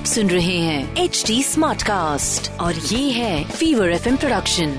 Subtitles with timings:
[0.00, 4.72] आप सुन रहे हैं एच डी स्मार्ट कास्ट और ये है fever F production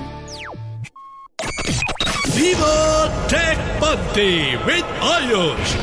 [3.82, 4.32] Bunty
[4.66, 5.74] with Ayush.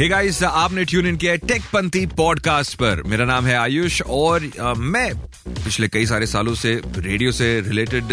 [0.00, 4.02] Hey guys आपने ट्यून इन किया है टेक पंथी पॉडकास्ट पर। मेरा नाम है आयुष
[4.02, 5.14] और अ, मैं
[5.48, 8.04] पिछले कई सारे सालों से रेडियो से रिलेटेड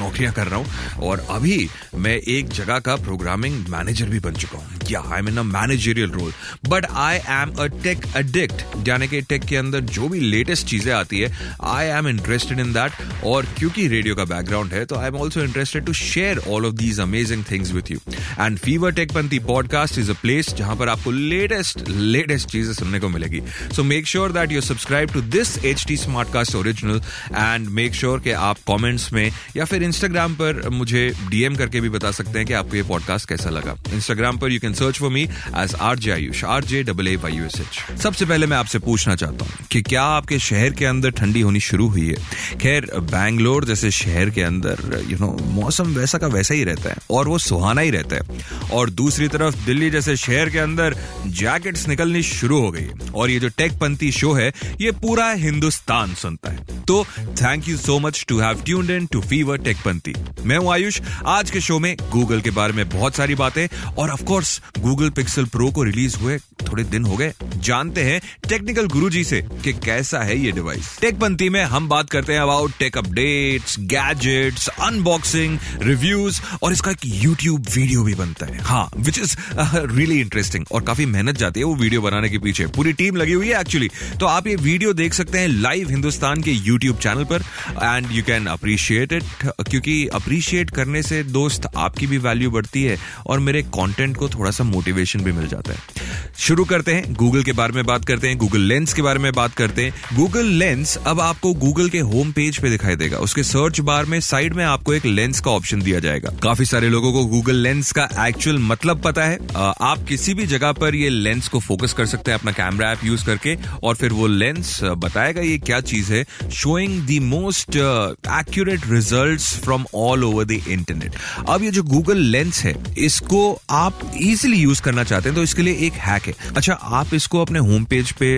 [0.00, 4.58] नौकरियाँ कर रहा हूँ और अभी मैं एक जगह का प्रोग्रामिंग मैनेजर भी बन चुका
[4.58, 6.32] हूँ। या I mean uh managerial role
[6.68, 10.92] but I am a tech addict यानी कि टेक के अंदर जो भी लेटेस्ट चीज़ें
[10.94, 15.08] आती है I am interested in that और क्योंकि रेडियो का बैकग्राउंड है तो I
[15.08, 17.98] am also interested to share all of these amazing things with you
[18.40, 23.00] and fever tech Panthi podcast is a place जहाँ पर आपको लेटेस्ट लेटेस्ट चीज़ें सुनने
[23.00, 23.40] को मिलेगी.
[23.76, 27.00] So make sure that you subscribe to this H T smartcast original
[27.34, 31.88] and make sure कि आप comments में या फिर इंस्टाग्राम पर मुझे डीएम करके भी
[31.88, 33.76] बता सकते हैं कि आपको ये पॉडकास्ट कैसा लगा.
[33.92, 35.22] इंस्टाग्राम पर you can search for me
[35.58, 38.78] as R J Ayush R J double A Y S H सबसे पहले मैं आपसे
[38.80, 42.14] पूछना चाहता हूँ कि क्या आपके शहर के अंदर ठंडी होनी शुरू हुई है?
[42.58, 46.96] खैर, बैंगलोर जैसे शहर के अंदर यू नो मौसम वैसा का वैसा ही रहता है
[47.10, 51.86] और वो सुहाना ही रहता है। और दूसरी तरफ़, दिल्ली जैसे शहर के अंदर जैकेट्स
[51.88, 56.50] निकलनी शुरू हो गई और ये जो टेक पंथी शो है, ये पूरा हिंदुस्तान सुनता
[56.50, 57.04] है। तो
[57.42, 61.00] thank you so much to have tuned in to fever tech Panthi मैं हूँ आयुष।
[61.26, 63.66] आज के शो में गूगल के बारे में बहुत सारी बातें
[63.98, 66.38] और of course Google Pixel pro को रिलीज़ हुए
[66.68, 71.18] थोड़े दिन हो गए। जानते हैं टेक्निकल गुरुजी से कि कैसा है ये डिवाइस टेक
[71.20, 77.04] पंथी में हम बात करते हैं about tech updates gadgets unboxing reviews और इसका एक
[77.04, 81.66] यूट्यूब वीडियो भी बनता है। हाँ विच इज़ रियली इंटरेस्टिंग और काफ़ी मेहनत जाती है
[81.66, 84.92] वो वीडियो बनाने के पीछे। पूरी टीम लगी हुई है एक्चुअली तो आप ये वीडियो
[84.94, 89.24] देख सकते हैं लाइव हिंदुस्तान के यूट्यूब चैनल पर and you can appreciate it
[89.68, 92.96] क्योंकि अप्रिशिएट करने से दोस्त आपकी भी वैल्यू बढ़ती है
[93.26, 96.06] और मेरे कॉन्टेंट को थोड़ा सा मोटिवेशन भी मिल जाता है।
[96.38, 99.32] शुरू करते हैं गूगल के बारे में बात करते हैं गूगल लेंस के बारे में
[99.32, 103.42] बात करते हैं। गूगल लेंस अब आपको गूगल के होम पेज पे दिखाई देगा। उसके
[103.44, 107.12] सर्च बार में साइड में आपको एक लेंस का ऑप्शन दिया जाएगा। काफ़ी सारे लोगों
[107.12, 111.48] को गूगल लेंस का एक्चुअल मतलब पता है। आप किसी भी जगह पर ये लेंस
[111.48, 115.42] को फोकस कर सकते हैं, अपना कैमरा ऐप यूज़ करके, और फिर वो लेंस बताएगा
[115.42, 121.14] ये क्या चीज़ है showing the most accurate result from all over the internet
[121.48, 123.40] अब ये जो गूगल लेंस है, इसको
[123.70, 124.00] आप
[124.38, 127.58] इजिली यूज़ करना चाहते हैं तो इसके लिए एक हैक है। अच्छा आप इसको अपने
[127.60, 128.28] होम पेज पे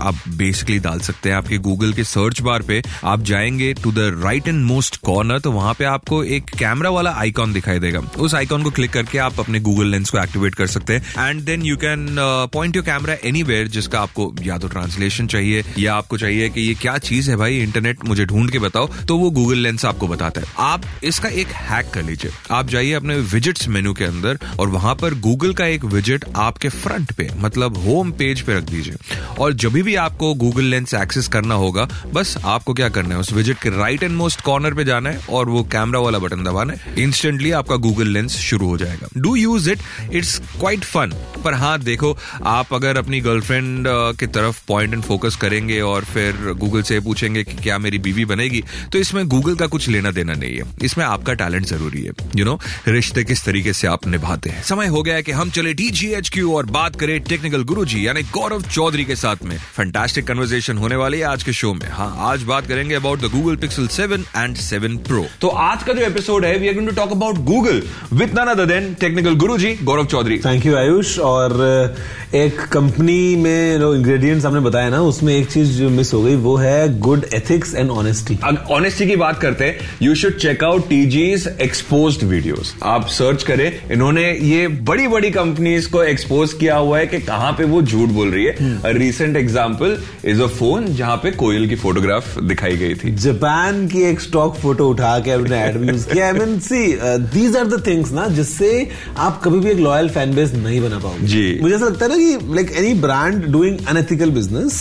[0.00, 4.06] आप बेसिकली डाल सकते हैं, आपके गूगल के सर्च बार पे आप जाएँगे to the
[4.22, 8.34] right and most corner तो वहाँ पे आपको एक कैमरा वाला आइकॉन दिखाई देगा। उस
[8.34, 11.62] आइकॉन को क्लिक करके आप अपने गूगल लेंस को एक्टिवेट कर सकते हैं and then
[11.62, 12.06] you can
[12.52, 16.74] point your camera anywhere जिसका आपको या तो ट्रांसलेशन चाहिए, या आपको चाहिए कि ये
[16.76, 20.40] क्या चीज़ है भाई इंटरनेट मुझे ढूंढ के बताओ तो वो गूगल लेंस आपको बताता
[20.40, 24.68] है। आप इसका एक हैक कर लीजिए। आप जाइए अपने विजिट्स मेन्यू के अंदर और
[24.70, 28.96] वहाँ पर गूगल का एक विज़िट आपके फ्रंट पे मतलब होम पेज पे रख दीजिए।
[29.38, 33.32] और जब भी आपको गूगल लेंस एक्सेस करना होगा, बस आपको क्या करना है, उस
[33.32, 36.72] विज़िट के राइट एंड मोस्ट कॉर्नर पे जाना है और वो कैमरा वाला बटन दबाना
[36.72, 39.78] है। इंस्टेंटली आपका गूगल लेंस शुरू हो जाएगा। Do use it
[40.12, 41.12] it's quite fun
[41.44, 43.86] पर हाँ देखो, आप अगर अपनी गर्लफ्रेंड
[44.20, 48.24] की तरफ़ पॉइंट एंड फोकस करेंगे और फिर गूगल से पूछेंगे कि क्या मेरी बीवी
[48.26, 48.62] बनेगी
[48.92, 52.44] तो इसमें गूगल का कुछ लेना देना नहीं है। इसमें आपका टैलेंट ज़रूरी है। यू
[52.44, 55.72] नो रिश्ते किस तरीके से आप निभाते हैं। समय हो गया है कि हम चले
[55.74, 60.96] डीजीएचक्यू और बात करें टेक्निकल गुरुजी यानी गौरव चौधरी के साथ में। फैंटास्टिक कन्वर्सेशन होने
[60.96, 64.26] वाली है आज के शो में। हाँ आज बात करेंगे about the Google Pixel 7
[64.36, 67.38] and 7 pro तो आज का जो एपिसोड है we are going to talk about
[67.44, 70.38] Google with none other than technical Guruji Gaurav Chaudhary.
[70.38, 71.96] Thank you Ayush और
[72.34, 76.34] एक कंपनी में जो इंग्रेडिएंट्स आपने बताया ना उसमें एक चीज़ जो मिस हो गई
[76.44, 78.38] वो है good ethics and honesty
[78.70, 83.68] honesty की बात करते हैं you should check out TG's exposed videos आप सर्च करें
[83.90, 88.08] इन्होंने ये बड़ी बड़ी कंपनीज़ को एक्सपोज किया हुआ है कि कहाँ पे वो झूठ
[88.10, 92.94] बोल रही है। Recent example is a phone जहाँ पे कोयल की फोटोग्राफ दिखाई गई
[92.94, 96.58] थी। जापान की एक स्टॉक फ़ोटो उठा के अपने एड में यूज़ किया I mean
[96.60, 96.86] see
[97.34, 100.98] these are the things ना जिससे आप कभी भी एक लॉयल फ़ैन बेस नहीं बना
[100.98, 104.80] पाओगे। जी। मुझे ऐसा लगता है ना कि like any brand doing unethical business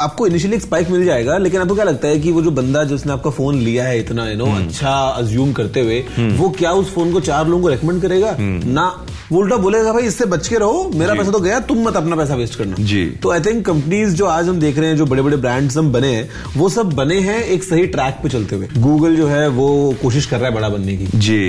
[0.00, 2.84] आपको इनिशियली एक स्पाइक मिल जाएगा लेकिन आपको क्या लगता है कि वो जो बंदा
[2.84, 6.00] जिसने आपका फ़ोन लिया है इतना यू नो अच्छा अज्यूम करते हुए
[6.36, 8.36] वो क्या उस फ़ोन को चार लोगों को रेकमेंड करेगा?
[8.40, 8.84] ना।
[9.32, 12.16] वो उल्टा बोलेगा भाई इससे बच के रहो मेरा पैसा तो गया तुम मत अपना
[12.16, 15.06] पैसा वेस्ट करना। जी। तो आई थिंक कंपनीज़ जो आज हम देख रहे हैं जो
[15.06, 18.56] बड़े बड़े ब्रांड्स हम बने हैं वो सब बने हैं एक सही ट्रैक पे चलते
[18.56, 19.68] हुए। गूगल जो है वो
[20.02, 21.40] कोशिश कर रहा है बड़ा बनने की। जी।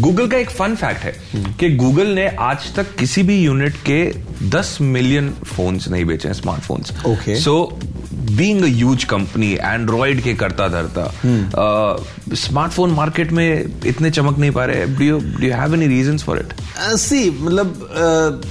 [0.00, 1.14] गूगल का एक फन फैक्ट है
[1.60, 4.02] कि गूगल ने आज तक किसी भी यूनिट के
[4.50, 7.36] 10 मिलियन फोन्स नहीं बेचे हैं smartphones Okay.
[7.36, 7.78] So
[8.36, 11.10] being a huge company android के करता धरता
[12.36, 13.46] स्मार्टफ़ोन मार्केट में
[13.86, 16.52] इतने चमक नहीं पा रहे do you do you have any reasons for it
[16.98, 18.42] see मतलब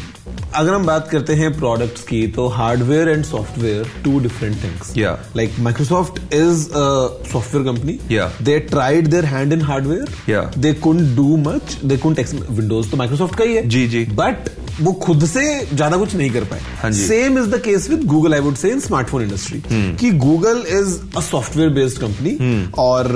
[0.56, 5.16] अगर हम बात करते हैं प्रोडक्ट्स की तो hardware and software two different things Yeah.
[5.38, 6.84] Like Microsoft is a
[7.32, 8.42] software company Yeah.
[8.46, 10.58] They tried their hand in hardware Yeah.
[10.58, 12.20] They couldn't do much they couldn't
[12.50, 16.30] Windows तो Microsoft का ही है जी, जी। बट वो खुद से ज़्यादा कुछ नहीं
[16.32, 19.62] कर पाए। Same is the case with Google I would say in smartphone industry
[20.00, 22.38] कि Google is a software based company
[22.80, 23.12] और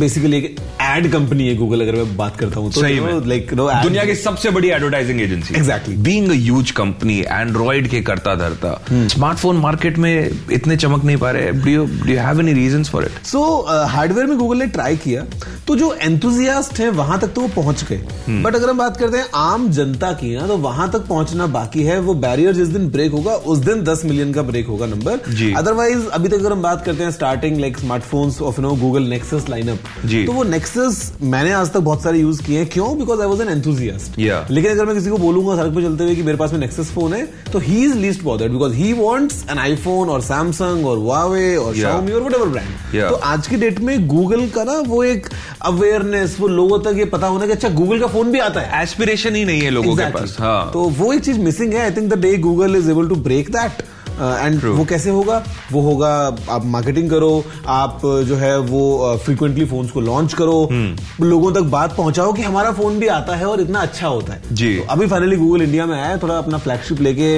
[0.00, 2.82] बेसिकली एक एड कंपनी है गूगल अगर मैं बात करता हूँ तो
[3.28, 5.96] लाइक दुनिया की सबसे बड़ी advertising agency Exactly.
[6.04, 11.30] Being a huge company Android के करता धरता स्मार्टफ़ोन मार्केट में इतने चमक नहीं पा
[11.30, 13.42] रहे। Do do have any reasons for it so
[13.88, 15.24] hardware में गूगल ने ट्राई किया
[15.66, 19.18] तो जो एंथुजियास्ट है वहाँ तक तो वो पहुँच गए। बट अगर हम बात करते
[19.18, 22.88] हैं आम जनता की ना तो वहाँ तक पहुँचना बाकी है वो बैरियर जिस दिन
[22.90, 25.20] ब्रेक होगा उस दिन 10 मिलियन का ब्रेक होगा नंबर
[25.56, 29.48] अदरवाइज़ अभी तक अगर हम बात करते हैं starting like smartphones of no Google Nexus
[29.50, 29.78] lineup
[30.26, 32.68] तो वो नेक्सस मैंने आज तक बहुत सारे यूज़ किए हैं.
[32.68, 32.98] क्यों?
[32.98, 36.14] Because I was an enthusiast लेकिन अगर मैं किसी को बोलूँगा सड़क पे चलते हुए
[36.14, 39.44] कि मेरे पास में नेक्सस फ़ोन है तो he is least bothered because he wants
[39.50, 41.74] an iPhone और सैमसंग और वावे और.
[41.76, 45.26] Xiaomi और whatever ब्रांड तो आज की डेट में गूगल का ना वो एक
[45.62, 48.82] अवेयरनेस वो लोगों तक ये पता होना कि अच्छा गूगल का फ़ोन भी आता है.
[48.82, 50.14] एस्पिरेशन ही नहीं है लोगों Exactly.
[50.14, 50.36] के पास.
[50.40, 50.71] हाँ.
[50.72, 51.80] तो वो एक चीज़ मिसिंग है.
[51.80, 53.82] I think the day Google is able to break that
[54.20, 54.74] and True.
[54.76, 55.42] वो कैसे होगा
[55.72, 56.08] वो होगा
[56.50, 57.32] आप मार्केटिंग करो
[57.66, 62.32] आप uh, जो है वो फ्रीक्वेंटली फोन्स को लॉन्च करो हम्म। लोगों तक बात पहुंचाओ
[62.32, 65.36] कि हमारा फ़ोन भी आता है और इतना अच्छा होता है जी। तो अभी फाइनली
[65.36, 67.30] गूगल इंडिया में आया थोड़ा अपना फ्लैगशिप लेके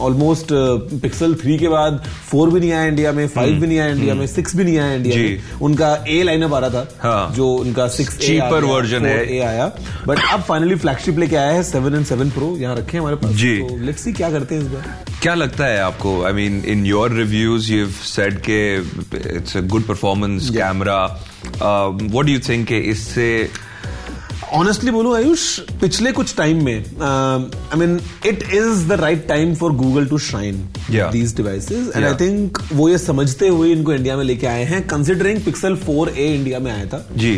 [0.00, 0.48] ऑलमोस्ट
[1.02, 4.14] पिक्सल थ्री के बाद फोर भी नहीं आया इंडिया में फाइव भी नहीं आया इंडिया
[4.14, 7.34] में सिक्स भी नहीं आया इंडिया हम्म। में उनका ए लाइनअप आ रहा था हाँ।
[7.34, 9.66] जो उनका सिक्स Cheaper version है। ए आया
[10.08, 13.32] बट अब फाइनली फ्लैगशिप लेके आया है सेवन एंड सेवन प्रो यहाँ रखे हमारे पास
[13.34, 16.22] जी। तो लेट्स सी क्या करते हैं इस बार क्या लगता है आपको?
[16.24, 18.58] I mean in your reviews you said के
[19.36, 21.04] it's a good performance camera
[21.62, 23.28] what do you think इससे
[24.54, 29.72] ऑनेस्टली बोलूँ आयुष पिछले कुछ टाइम में I mean it is the right time for
[29.72, 30.18] Google to
[30.86, 31.10] Yeah.
[31.12, 34.86] These devices and I think वो ये समझते हुए इनको इंडिया में लेके आए हैं
[34.88, 37.32] कंसिडरिंग पिक्सल 4a इंडिया में आया था। जी।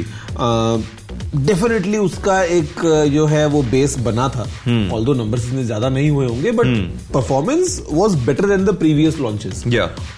[1.36, 2.80] डेफिनेटली उसका एक
[3.12, 4.42] जो है वो बेस बना था.
[4.94, 6.66] ऑल दो नंबर इतने ज़्यादा नहीं हुए होंगे but
[7.14, 9.62] performance was better than the previous launches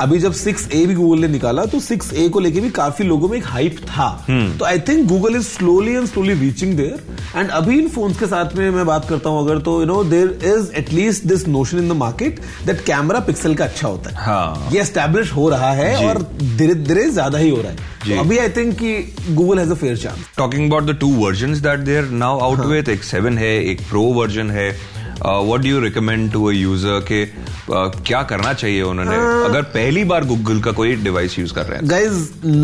[0.01, 3.05] अभी जब सिक्स ए भी गूगल ने निकाला तो सिक्स ए को लेके भी काफ़ी
[3.05, 4.59] लोगों में एक हाइप था Hmm.
[4.59, 7.03] तो I think Google is slowly and slowly reaching there
[7.37, 10.03] and अभी इन फोन्स के साथ में मैं बात करता हूँ अगर तो you know
[10.05, 14.25] there is at least this notion in the market that camera Pixel का अच्छा होता है
[14.25, 18.39] हाँ। ये एस्टेब्लिश हो रहा है। और धीरे धीरे ज़्यादा ही हो रहा है अभी
[18.39, 18.93] आई थिंक कि
[19.31, 22.61] Google has a fair chance talking about the two version that they are now out
[22.67, 24.71] with एक सेवन है एक प्रो वर्जन है
[25.25, 29.17] what do you recommend to a user के uh, क्या करना चाहिए उन्होंने?
[29.17, 32.15] Uh, अगर पहली बार गूगल का कोई डिवाइस यूज़ कर रहे हैं। Guys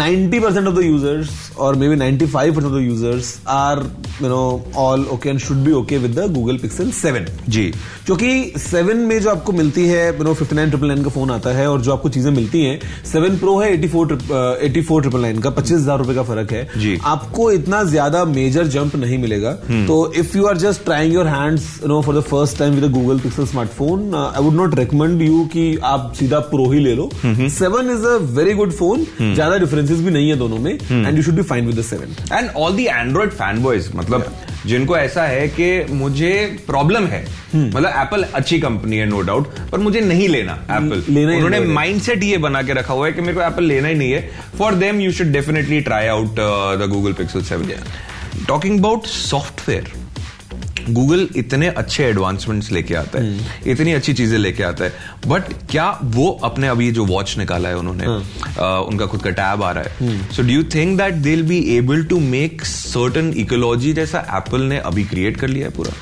[0.01, 3.83] 90% of the users or maybe 95% of the users are
[4.21, 7.65] you know all okay and should be okay with the Google Pixel 7 जी।
[8.07, 11.81] क्योंकि 7 में जो आपको मिलती है यू नो 59999 का फ़ोन आता है और
[11.81, 12.79] जो आपको चीज़ें मिलती हैं
[13.13, 16.63] 7 प्रो है 84 एटी फोर ट्रिपल नाइन का पच्चीस हज़ार रुपए का फ़र्क है।
[16.79, 19.53] जी। आपको इतना ज़्यादा मेजर जंप नहीं मिलेगा।
[19.87, 22.91] तो if you are just trying your hands you know for the first time with
[22.93, 27.09] Google Pixel smartphone I would not recommend you कि आप सीधा प्रो ही ले लो।
[27.51, 31.23] Seven is a very good phone ज़्यादा differences भी नहीं है दोनों में and you
[31.23, 34.33] should be fine with seven and all the Android fan boys मतलब
[34.67, 36.33] जिनको ऐसा है कि मुझे
[36.67, 41.37] प्रॉब्लम है। मतलब एप्पल अच्छी कंपनी है नो डाउट पर मुझे नहीं लेना एप्पल लेना
[41.37, 44.13] उन्होंने। माइंडसेट ये बना के रखा हुआ है कि मेरे को एप्पल लेना ही नहीं
[44.13, 46.41] है। For them you should definitely try out
[46.81, 49.93] the Google Pixel seven talking about software
[50.91, 54.93] Google इतने अच्छे एडवांसमेंट्स लेके आता है इतनी अच्छी चीज़ें लेके आता है
[55.27, 59.63] बट क्या वो अपने अभी जो वॉच निकाला है उन्होंने अ, उनका खुद का टैब
[59.63, 63.93] आ रहा है। So do you think that they be able to make certain ecology
[63.93, 65.93] जैसा एप्पल ने अभी क्रिएट कर लिया है पूरा?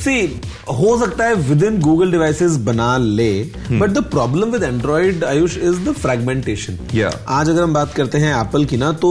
[0.00, 3.32] सी हो सकता है विद इन गूगल डिवाइसेस बना ले
[3.70, 6.78] but the problem with Android Ayush is the fragmentation
[7.28, 9.10] आज अगर हम बात करते हैं एप्पल की ना तो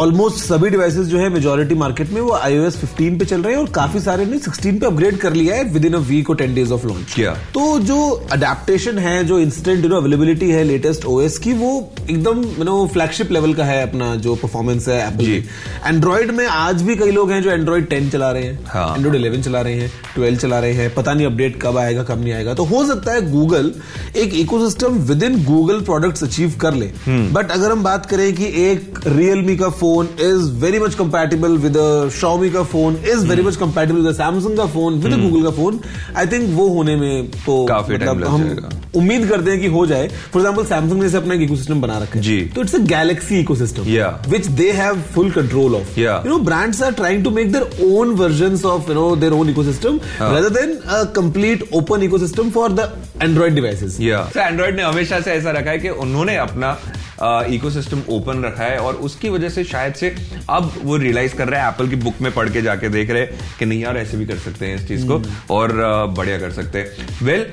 [0.00, 3.60] ऑलमोस्ट सभी डिवाइसेस जो है मेजोरिटी मार्केट में वो iOS 15 पे चल रहे हैं
[3.60, 6.36] और काफ़ी सारे ने 16 पे अपग्रेड कर लिया है विद इन अ वीक और
[6.36, 7.98] 10 डेज़ ऑफ़ लॉन्च किया तो जो
[8.32, 12.86] अडेप्टेशन है जो इंस्टेंट यू नो अवेलेबिलिटी है लेटेस्ट ओएस की वो एकदम यू नो
[12.92, 17.30] फ्लैगशिप लेवल का है अपना जो परफॉर्मेंस है एप्पल। एंड्रॉइड में आज भी कई लोग
[17.30, 20.58] हैं जो एंड्रॉइड टेन चला रहे हैं हाँ। एंड्रॉइड 11 चला रहे हैं 12 चला
[20.58, 23.72] रहे हैं पता नहीं अपडेट कब आएगा कब नहीं आएगा तो हो सकता है गूगल
[24.16, 29.00] एक ecosystem within Google products achieve कर ले। बट अगर हम बात करें कि एक
[29.06, 31.76] रियलमी का phone is very much compatible with
[32.20, 35.80] Xiaomi का phone is very much compatible with Samsung का फ़ोन विद गूगल का फ़ोन
[36.16, 39.86] आई थिंक वो होने में तो काफ़ी time लग हम। उम्मीद करते हैं कि हो
[39.86, 43.40] जाए फॉर एग्ज़ाम्पल सैमसंग ने से अपना इकोसिस्टम बना रखा है। तो it's a Galaxy
[43.40, 44.14] ecosystem Yeah.
[44.32, 46.24] which they have full control of Yeah.
[46.24, 49.52] you know brands are trying to make their own versions of you know their own
[49.52, 52.86] ecosystem rather than a complete open ecosystem for the
[53.26, 56.76] android devices Android ने हमेशा से ऐसा रखा है कि उन्होंने अपना
[57.22, 60.14] ecosystem open रखा है और उसकी वजह से शायद से
[60.50, 63.22] अब वो रियलाइज़ कर रहे हैं एप्पल की बुक में पढ़ के जाके देख रहे
[63.22, 65.22] हैं कि नहीं यार ऐसे भी कर सकते हैं इस चीज़ को
[65.54, 67.46] और uh, बढ़िया कर सकते हैं। Well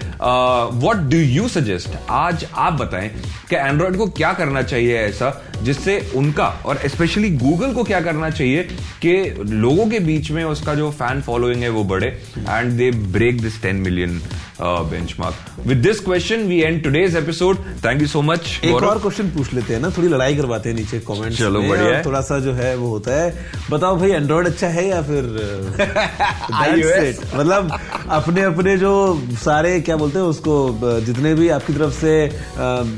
[0.74, 3.10] what do you suggest आज आप बताएँ
[3.50, 5.46] कि एंड्रॉयड को क्या करना चाहिए ऐसा?
[5.64, 8.64] जिससे उनका और स्पेशली गूगल को क्या करना चाहिए
[9.06, 9.14] कि
[9.50, 13.62] लोगों के बीच में उसका जो फ़ैन फॉलोइंग है वो बढ़े and they break this
[13.62, 14.22] 10 million
[14.62, 19.30] benchmark with this question we and today's episode thank you so much एक और क्वेश्चन
[19.30, 22.40] पूछ लेते हैं ना थोड़ी लड़ाई करवाते हैं नीचे कमेंट्स चलो, बढ़िया है। थोड़ा सा
[22.40, 25.32] जो है वो होता है बताओ भाई एंड्रॉइड अच्छा है या फिर
[25.78, 27.20] That's iOS?
[27.20, 27.36] it.
[27.36, 27.80] मतलब
[28.10, 28.92] अपने अपने जो
[29.32, 32.42] सारे क्या बोलते हैं उसको जितने भी आपकी तरफ़ से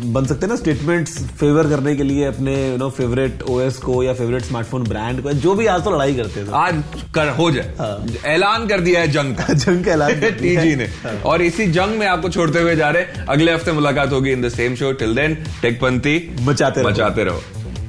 [0.06, 4.04] बन सकते हैं ना स्टेटमेंट्स फेवर करने के लिए अपने यू नो फेवरेट ओएस को
[4.04, 6.84] या फेवरेट स्मार्टफ़ोन ब्रांड को जो भी आज तो लड़ाई करते हैं। आज
[7.16, 7.74] कर हो जाए।
[8.26, 10.90] ऐलान कर दिया है जंग का। जंग का ऐलान है। टीजी ने।
[11.26, 14.50] और इसी जंग में आपको छोड़ते हुए जा रहे अगले हफ़्ते मुलाकात होगी in the
[14.50, 14.92] same show.
[14.92, 17.42] Till then टेकपंथी बचाते। मचाते रहो।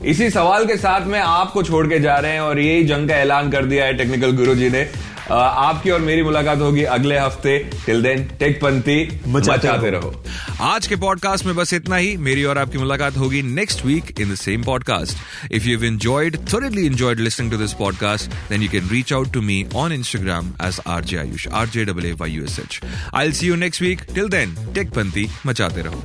[0.06, 3.14] इसी सवाल के साथ में आपको छोड़ के जा रहे हैं और यही जंग का
[3.14, 4.88] ऐलान कर दिया है टेक्निकल गुरु जी ने।
[5.30, 10.24] आपकी और मेरी मुलाकात होगी अगले हफ़्ते। टिल देन टेक पंथी मचाते रहो।
[10.60, 14.32] आज के पॉडकास्ट में बस इतना ही। मेरी और आपकी मुलाकात होगी next week in
[14.32, 15.18] the same podcast
[15.52, 19.42] if you enjoyed thoroughly enjoyed listening to this podcast then you can reach out to
[19.42, 22.80] me on Instagram S R J Ayush R J W S H
[23.14, 26.04] I see you next week till then tech पंथी मचाते रहो